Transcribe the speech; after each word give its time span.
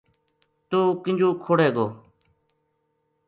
توہ 0.69 0.85
کینجو 1.03 1.29
کھوڑے 1.43 1.67
گو 1.75 1.85